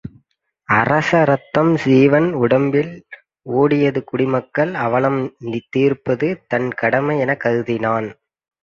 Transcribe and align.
அரச 0.69 1.09
இரத்தம் 1.25 1.69
சீவகன் 1.83 2.29
உடம்பில் 2.39 2.91
ஓடியது 3.59 4.03
குடி 4.03 4.27
மக்கள் 4.35 4.73
அவலம் 4.87 5.21
தீர்ப்பது 5.69 6.29
தன் 6.47 6.69
கடமை 6.83 7.17
எனக் 7.19 7.43
கருதினான். 7.45 8.09